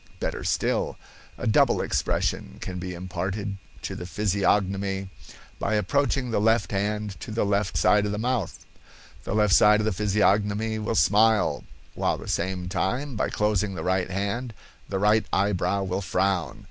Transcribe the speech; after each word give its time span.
Better 0.19 0.43
still, 0.43 0.97
a 1.37 1.45
double 1.45 1.79
expression 1.79 2.57
can 2.59 2.79
be 2.79 2.95
imparted 2.95 3.57
to 3.83 3.95
the 3.95 4.07
physiognomy, 4.07 5.09
by 5.59 5.75
approaching 5.75 6.31
the 6.31 6.41
left 6.41 6.71
hand 6.71 7.19
to 7.19 7.29
the 7.29 7.45
left 7.45 7.77
side 7.77 8.07
of 8.07 8.11
the 8.11 8.17
mouth, 8.17 8.65
the 9.25 9.35
left 9.35 9.53
side 9.53 9.79
of 9.79 9.85
the 9.85 9.93
physiognomy 9.93 10.79
will 10.79 10.95
smile, 10.95 11.65
while 11.93 12.15
at 12.15 12.21
the 12.21 12.27
same 12.27 12.67
time, 12.67 13.15
by 13.15 13.29
closing 13.29 13.75
the 13.75 13.83
right 13.83 14.09
hand, 14.09 14.55
the 14.89 14.97
right 14.97 15.27
eyebrow 15.31 15.83
will 15.83 16.01
frown. 16.01 16.59